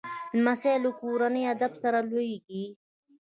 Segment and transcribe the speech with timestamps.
[0.37, 2.65] لمسی له کورني ادب سره لویېږي